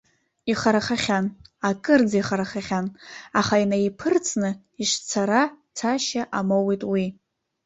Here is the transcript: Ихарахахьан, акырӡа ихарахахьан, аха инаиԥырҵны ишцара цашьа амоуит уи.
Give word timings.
Ихарахахьан, 0.51 1.25
акырӡа 1.69 2.17
ихарахахьан, 2.19 2.85
аха 3.39 3.55
инаиԥырҵны 3.63 4.49
ишцара 4.83 5.41
цашьа 5.77 6.23
амоуит 6.37 6.81
уи. 6.91 7.05